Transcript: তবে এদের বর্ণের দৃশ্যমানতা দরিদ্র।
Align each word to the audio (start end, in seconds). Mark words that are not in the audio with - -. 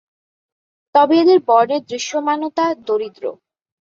তবে 0.95 1.13
এদের 1.21 1.39
বর্ণের 1.47 1.81
দৃশ্যমানতা 1.89 2.65
দরিদ্র। 2.87 3.23